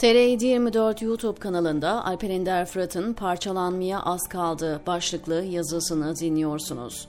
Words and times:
TR724 0.00 1.04
YouTube 1.04 1.40
kanalında 1.40 2.04
Alper 2.04 2.30
Ender 2.30 2.66
Fırat'ın 2.66 3.12
Parçalanmaya 3.12 4.02
Az 4.02 4.28
Kaldı 4.28 4.80
başlıklı 4.86 5.44
yazısını 5.44 6.16
dinliyorsunuz. 6.16 7.08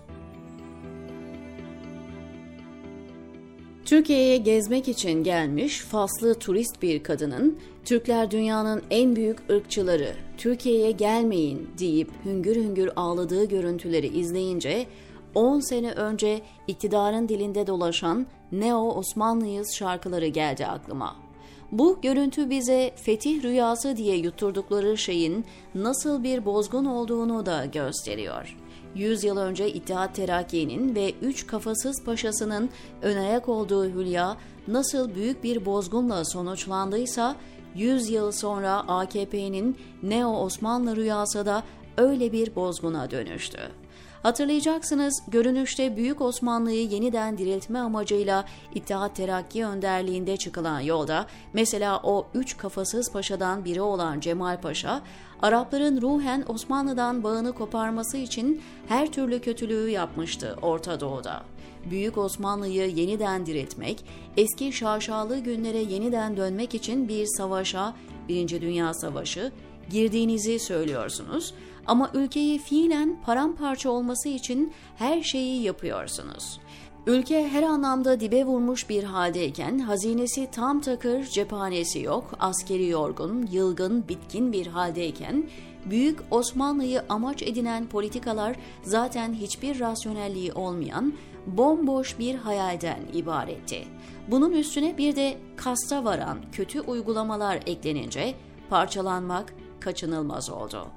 Türkiye'ye 3.85 4.37
gezmek 4.37 4.87
için 4.87 5.23
gelmiş 5.23 5.79
Faslı 5.79 6.33
turist 6.39 6.81
bir 6.81 7.03
kadının 7.03 7.59
Türkler 7.85 8.31
dünyanın 8.31 8.83
en 8.89 9.15
büyük 9.15 9.49
ırkçıları, 9.49 10.15
Türkiye'ye 10.37 10.91
gelmeyin 10.91 11.69
deyip 11.79 12.11
hüngür 12.25 12.55
hüngür 12.55 12.89
ağladığı 12.95 13.45
görüntüleri 13.45 14.07
izleyince 14.07 14.87
10 15.35 15.59
sene 15.59 15.91
önce 15.91 16.41
iktidarın 16.67 17.29
dilinde 17.29 17.67
dolaşan 17.67 18.27
Neo 18.51 18.91
Osmanlıyız 18.91 19.75
şarkıları 19.75 20.27
geldi 20.27 20.65
aklıma. 20.65 21.30
Bu 21.71 22.01
görüntü 22.01 22.49
bize 22.49 22.91
fetih 22.95 23.43
rüyası 23.43 23.97
diye 23.97 24.17
yutturdukları 24.17 24.97
şeyin 24.97 25.45
nasıl 25.75 26.23
bir 26.23 26.45
bozgun 26.45 26.85
olduğunu 26.85 27.45
da 27.45 27.65
gösteriyor. 27.65 28.57
100 28.95 29.23
yıl 29.23 29.37
önce 29.37 29.73
İttihat 29.73 30.15
Terakki'nin 30.15 30.95
ve 30.95 31.13
üç 31.21 31.47
kafasız 31.47 32.03
paşasının 32.03 32.69
ön 33.01 33.17
ayak 33.17 33.49
olduğu 33.49 33.85
hülya 33.85 34.37
nasıl 34.67 35.15
büyük 35.15 35.43
bir 35.43 35.65
bozgunla 35.65 36.25
sonuçlandıysa 36.25 37.35
100 37.75 38.09
yıl 38.09 38.31
sonra 38.31 38.73
AKP'nin 38.87 39.77
Neo 40.03 40.31
Osmanlı 40.31 40.95
rüyası 40.95 41.45
da 41.45 41.63
öyle 41.97 42.31
bir 42.31 42.55
bozguna 42.55 43.11
dönüştü. 43.11 43.80
Hatırlayacaksınız 44.23 45.23
görünüşte 45.27 45.95
Büyük 45.95 46.21
Osmanlı'yı 46.21 46.87
yeniden 46.87 47.37
diriltme 47.37 47.79
amacıyla 47.79 48.45
İttihat 48.75 49.15
Terakki 49.15 49.65
önderliğinde 49.65 50.37
çıkılan 50.37 50.79
yolda 50.79 51.27
mesela 51.53 51.99
o 52.03 52.27
üç 52.33 52.57
kafasız 52.57 53.11
paşadan 53.11 53.65
biri 53.65 53.81
olan 53.81 54.19
Cemal 54.19 54.61
Paşa, 54.61 55.01
Arapların 55.41 56.01
ruhen 56.01 56.45
Osmanlı'dan 56.47 57.23
bağını 57.23 57.53
koparması 57.53 58.17
için 58.17 58.61
her 58.87 59.11
türlü 59.11 59.41
kötülüğü 59.41 59.89
yapmıştı 59.89 60.57
Orta 60.61 60.99
Doğu'da. 60.99 61.43
Büyük 61.89 62.17
Osmanlı'yı 62.17 62.89
yeniden 62.89 63.45
diriltmek, 63.45 64.05
eski 64.37 64.73
şaşalı 64.73 65.39
günlere 65.39 65.77
yeniden 65.77 66.37
dönmek 66.37 66.75
için 66.75 67.07
bir 67.07 67.25
savaşa, 67.25 67.95
Birinci 68.29 68.61
Dünya 68.61 68.93
Savaşı, 68.93 69.51
girdiğinizi 69.89 70.59
söylüyorsunuz 70.59 71.53
ama 71.87 72.11
ülkeyi 72.13 72.59
fiilen 72.59 73.17
paramparça 73.25 73.89
olması 73.89 74.29
için 74.29 74.73
her 74.97 75.21
şeyi 75.21 75.61
yapıyorsunuz. 75.61 76.59
Ülke 77.07 77.47
her 77.47 77.63
anlamda 77.63 78.19
dibe 78.19 78.45
vurmuş 78.45 78.89
bir 78.89 79.03
haldeyken 79.03 79.79
hazinesi 79.79 80.51
tam 80.51 80.81
takır, 80.81 81.23
cephanesi 81.23 82.01
yok, 82.01 82.31
askeri 82.39 82.87
yorgun, 82.87 83.47
yılgın, 83.51 84.07
bitkin 84.07 84.51
bir 84.51 84.67
haldeyken 84.67 85.45
Büyük 85.85 86.19
Osmanlı'yı 86.31 87.03
amaç 87.09 87.43
edinen 87.43 87.85
politikalar 87.85 88.55
zaten 88.83 89.33
hiçbir 89.33 89.79
rasyonelliği 89.79 90.53
olmayan 90.53 91.13
bomboş 91.47 92.19
bir 92.19 92.35
hayalden 92.35 92.99
ibaretti. 93.13 93.83
Bunun 94.27 94.51
üstüne 94.51 94.97
bir 94.97 95.15
de 95.15 95.37
kasta 95.57 96.03
varan 96.03 96.37
kötü 96.51 96.81
uygulamalar 96.81 97.59
eklenince 97.65 98.33
parçalanmak 98.69 99.53
kaçınılmaz 99.79 100.49
oldu. 100.49 100.87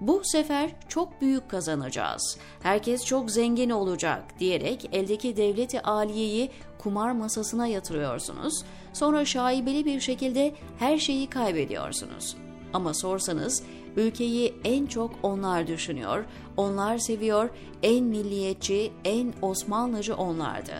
Bu 0.00 0.20
sefer 0.24 0.70
çok 0.88 1.20
büyük 1.20 1.50
kazanacağız. 1.50 2.38
Herkes 2.62 3.04
çok 3.04 3.30
zengin 3.30 3.70
olacak 3.70 4.24
diyerek 4.38 4.88
eldeki 4.92 5.36
devleti 5.36 5.82
aliyeyi 5.82 6.50
kumar 6.78 7.12
masasına 7.12 7.66
yatırıyorsunuz. 7.66 8.64
Sonra 8.92 9.24
şaibeli 9.24 9.84
bir 9.84 10.00
şekilde 10.00 10.54
her 10.78 10.98
şeyi 10.98 11.30
kaybediyorsunuz. 11.30 12.36
Ama 12.74 12.94
sorsanız 12.94 13.62
ülkeyi 13.96 14.54
en 14.64 14.86
çok 14.86 15.10
onlar 15.22 15.66
düşünüyor, 15.66 16.24
onlar 16.56 16.98
seviyor, 16.98 17.50
en 17.82 18.04
milliyetçi, 18.04 18.92
en 19.04 19.34
Osmanlıcı 19.42 20.16
onlardı. 20.16 20.72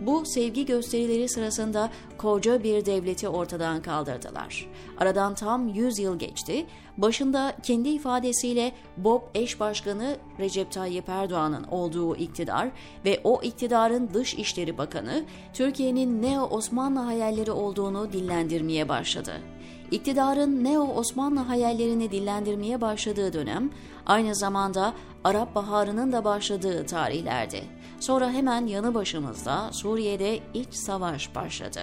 Bu 0.00 0.26
sevgi 0.26 0.66
gösterileri 0.66 1.28
sırasında 1.28 1.90
koca 2.18 2.62
bir 2.62 2.86
devleti 2.86 3.28
ortadan 3.28 3.82
kaldırdılar. 3.82 4.66
Aradan 4.98 5.34
tam 5.34 5.68
100 5.68 5.98
yıl 5.98 6.18
geçti. 6.18 6.66
Başında 6.96 7.56
kendi 7.62 7.88
ifadesiyle 7.88 8.72
Bob 8.96 9.22
eş 9.34 9.60
başkanı 9.60 10.16
Recep 10.38 10.72
Tayyip 10.72 11.08
Erdoğan'ın 11.08 11.64
olduğu 11.64 12.16
iktidar 12.16 12.68
ve 13.04 13.20
o 13.24 13.42
iktidarın 13.42 14.10
Dış 14.14 14.34
İşleri 14.34 14.78
Bakanı 14.78 15.24
Türkiye'nin 15.52 16.22
Neo 16.22 16.42
Osmanlı 16.42 17.00
hayalleri 17.00 17.52
olduğunu 17.52 18.12
dillendirmeye 18.12 18.88
başladı. 18.88 19.32
İktidarın 19.90 20.64
Neo 20.64 20.82
Osmanlı 20.82 21.40
hayallerini 21.40 22.10
dillendirmeye 22.10 22.80
başladığı 22.80 23.32
dönem 23.32 23.70
aynı 24.06 24.34
zamanda 24.34 24.94
Arap 25.24 25.54
Baharı'nın 25.54 26.12
da 26.12 26.24
başladığı 26.24 26.86
tarihlerdi. 26.86 27.64
Sonra 28.00 28.30
hemen 28.30 28.66
yanı 28.66 28.94
başımızda 28.94 29.72
Suriye'de 29.72 30.40
iç 30.54 30.74
savaş 30.74 31.34
başladı. 31.34 31.80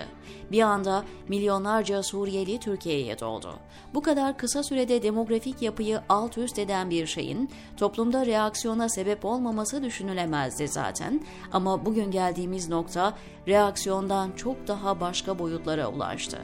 Bir 0.52 0.62
anda 0.62 1.04
milyonlarca 1.28 2.04
Suriyeli 2.04 2.60
Türkiye'ye 2.60 3.20
doldu. 3.20 3.54
Bu 3.94 4.02
kadar 4.02 4.38
kısa 4.38 4.64
sürede 4.64 5.04
demografik 5.04 5.62
yapıyı 5.62 6.02
alt 6.10 6.38
üst 6.38 6.60
eden 6.60 6.90
bir 6.90 7.06
şeyin 7.06 7.50
toplumda 7.78 8.26
reaksiyona 8.26 8.90
sebep 8.90 9.26
olmaması 9.26 9.84
düşünülemezdi 9.84 10.68
zaten. 10.68 11.22
Ama 11.52 11.86
bugün 11.86 12.12
geldiğimiz 12.12 12.70
nokta 12.70 13.14
reaksiyondan 13.48 14.32
çok 14.32 14.68
daha 14.68 15.00
başka 15.00 15.40
boyutlara 15.40 15.88
ulaştı. 15.88 16.42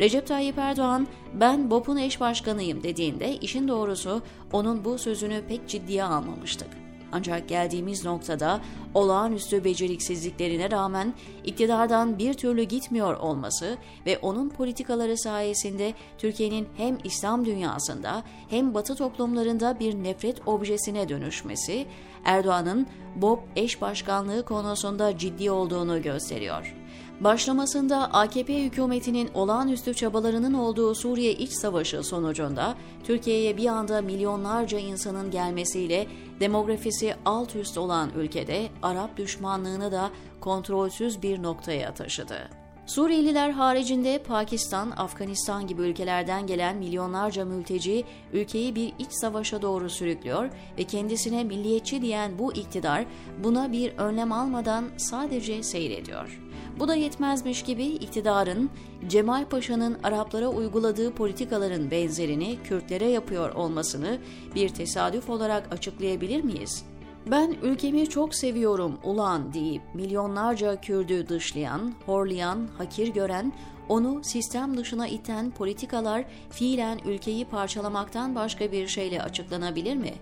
Recep 0.00 0.26
Tayyip 0.26 0.58
Erdoğan 0.58 1.06
ben 1.34 1.70
BOP'un 1.70 1.96
eş 1.96 2.20
başkanıyım 2.20 2.82
dediğinde 2.82 3.36
işin 3.36 3.68
doğrusu 3.68 4.22
onun 4.52 4.84
bu 4.84 4.98
sözünü 4.98 5.42
pek 5.48 5.68
ciddiye 5.68 6.04
almamıştık. 6.04 6.68
Ancak 7.16 7.48
geldiğimiz 7.48 8.04
noktada 8.04 8.60
olağanüstü 8.94 9.64
beceriksizliklerine 9.64 10.70
rağmen 10.70 11.14
iktidardan 11.44 12.18
bir 12.18 12.34
türlü 12.34 12.62
gitmiyor 12.62 13.14
olması 13.14 13.76
ve 14.06 14.18
onun 14.18 14.48
politikaları 14.48 15.18
sayesinde 15.18 15.94
Türkiye'nin 16.18 16.68
hem 16.76 16.98
İslam 17.04 17.44
dünyasında 17.44 18.22
hem 18.50 18.74
Batı 18.74 18.94
toplumlarında 18.94 19.80
bir 19.80 19.94
nefret 19.94 20.48
objesine 20.48 21.08
dönüşmesi 21.08 21.86
Erdoğan'ın 22.24 22.86
BOP 23.16 23.40
eş 23.56 23.80
başkanlığı 23.80 24.44
konusunda 24.44 25.18
ciddi 25.18 25.50
olduğunu 25.50 26.02
gösteriyor. 26.02 26.83
Başlamasında 27.20 28.12
AKP 28.12 28.64
hükümetinin 28.64 29.30
olağanüstü 29.34 29.94
çabalarının 29.94 30.54
olduğu 30.54 30.94
Suriye 30.94 31.32
iç 31.32 31.52
savaşı 31.52 32.02
sonucunda 32.02 32.74
Türkiye'ye 33.04 33.56
bir 33.56 33.66
anda 33.66 34.02
milyonlarca 34.02 34.78
insanın 34.78 35.30
gelmesiyle 35.30 36.06
demografisi 36.40 37.14
alt 37.24 37.56
üst 37.56 37.78
olan 37.78 38.10
ülkede 38.16 38.68
Arap 38.82 39.16
düşmanlığını 39.16 39.92
da 39.92 40.10
kontrolsüz 40.40 41.22
bir 41.22 41.42
noktaya 41.42 41.94
taşıdı. 41.94 42.48
Suriyeliler 42.86 43.50
haricinde 43.50 44.18
Pakistan, 44.18 44.90
Afganistan 44.90 45.66
gibi 45.66 45.82
ülkelerden 45.82 46.46
gelen 46.46 46.76
milyonlarca 46.76 47.44
mülteci 47.44 48.04
ülkeyi 48.32 48.74
bir 48.74 48.92
iç 48.98 49.08
savaşa 49.10 49.62
doğru 49.62 49.90
sürüklüyor 49.90 50.50
ve 50.78 50.84
kendisine 50.84 51.44
milliyetçi 51.44 52.02
diyen 52.02 52.38
bu 52.38 52.52
iktidar 52.52 53.04
buna 53.44 53.72
bir 53.72 53.98
önlem 53.98 54.32
almadan 54.32 54.84
sadece 54.96 55.62
seyrediyor. 55.62 56.43
Bu 56.78 56.88
da 56.88 56.94
yetmezmiş 56.94 57.62
gibi 57.62 57.84
iktidarın 57.84 58.70
Cemal 59.08 59.44
Paşa'nın 59.44 59.98
Araplara 60.02 60.48
uyguladığı 60.48 61.14
politikaların 61.14 61.90
benzerini 61.90 62.58
Kürtlere 62.64 63.06
yapıyor 63.06 63.54
olmasını 63.54 64.18
bir 64.54 64.68
tesadüf 64.68 65.30
olarak 65.30 65.72
açıklayabilir 65.72 66.44
miyiz? 66.44 66.84
Ben 67.30 67.56
ülkemi 67.62 68.08
çok 68.08 68.34
seviyorum 68.34 68.98
ulan 69.02 69.54
deyip 69.54 69.82
milyonlarca 69.94 70.80
Kürdü 70.80 71.28
dışlayan, 71.28 71.94
horlayan, 72.06 72.68
hakir 72.78 73.08
gören, 73.08 73.52
onu 73.88 74.24
sistem 74.24 74.76
dışına 74.76 75.08
iten 75.08 75.50
politikalar 75.50 76.24
fiilen 76.50 76.98
ülkeyi 77.04 77.44
parçalamaktan 77.44 78.34
başka 78.34 78.72
bir 78.72 78.86
şeyle 78.86 79.22
açıklanabilir 79.22 79.96
mi? 79.96 80.12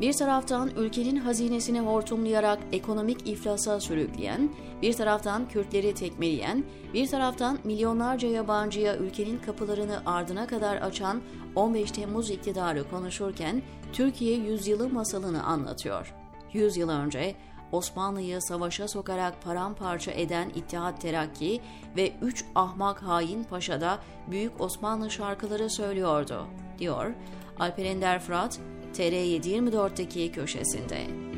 Bir 0.00 0.12
taraftan 0.12 0.70
ülkenin 0.76 1.16
hazinesini 1.16 1.80
hortumlayarak 1.80 2.58
ekonomik 2.72 3.28
iflasa 3.28 3.80
sürükleyen, 3.80 4.50
bir 4.82 4.92
taraftan 4.92 5.48
Kürtleri 5.48 5.94
tekmeleyen, 5.94 6.64
bir 6.94 7.06
taraftan 7.06 7.58
milyonlarca 7.64 8.28
yabancıya 8.28 8.96
ülkenin 8.96 9.38
kapılarını 9.38 10.02
ardına 10.06 10.46
kadar 10.46 10.76
açan 10.76 11.20
15 11.54 11.90
Temmuz 11.90 12.30
iktidarı 12.30 12.90
konuşurken 12.90 13.62
Türkiye 13.92 14.36
yüzyılı 14.36 14.88
masalını 14.88 15.44
anlatıyor. 15.44 16.25
100 16.56 16.76
yıl 16.76 16.88
önce 16.88 17.34
Osmanlı'yı 17.72 18.42
savaşa 18.42 18.88
sokarak 18.88 19.42
paramparça 19.42 20.10
eden 20.10 20.48
İttihat 20.48 21.00
Terakki 21.00 21.60
ve 21.96 22.12
üç 22.22 22.44
ahmak 22.54 23.02
hain 23.02 23.44
paşa 23.44 23.80
da 23.80 23.98
Büyük 24.30 24.60
Osmanlı 24.60 25.10
şarkıları 25.10 25.70
söylüyordu, 25.70 26.46
diyor 26.78 27.12
Alper 27.58 27.84
Ender 27.84 28.20
Fırat, 28.20 28.60
TR724'deki 28.94 30.32
köşesinde. 30.32 31.35